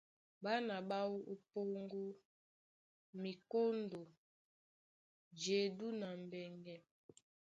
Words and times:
Ɓána 0.43 0.75
ɓá 0.89 0.97
wú 1.11 1.19
ó 1.31 1.33
Póŋgó, 1.51 2.03
Mikóndo, 3.21 4.01
Jedú 5.41 5.87
na 5.99 6.07
Mbɛŋgɛ. 6.21 6.75